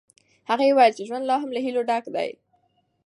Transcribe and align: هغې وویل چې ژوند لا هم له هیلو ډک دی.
هغې 0.49 0.67
وویل 0.71 0.93
چې 0.97 1.03
ژوند 1.09 1.25
لا 1.29 1.35
هم 1.41 1.49
له 1.55 1.59
هیلو 1.65 1.81
ډک 1.89 2.05
دی. 2.15 2.29